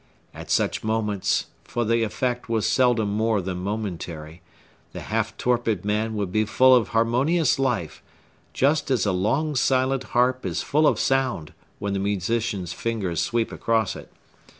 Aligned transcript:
At 0.33 0.49
such 0.49 0.83
moments,—for 0.83 1.85
the 1.85 2.01
effect 2.01 2.49
was 2.49 2.67
seldom 2.67 3.09
more 3.13 3.39
than 3.39 3.59
momentary,—the 3.59 4.99
half 4.99 5.37
torpid 5.37 5.85
man 5.85 6.15
would 6.15 6.31
be 6.31 6.43
full 6.43 6.73
of 6.73 6.87
harmonious 6.87 7.59
life, 7.59 8.01
just 8.51 8.89
as 8.89 9.05
a 9.05 9.11
long 9.11 9.55
silent 9.55 10.05
harp 10.17 10.43
is 10.43 10.63
full 10.63 10.87
of 10.87 10.99
sound, 10.99 11.53
when 11.77 11.93
the 11.93 11.99
musician's 11.99 12.73
fingers 12.73 13.21
sweep 13.21 13.51
across 13.51 13.95
it. 13.95 14.11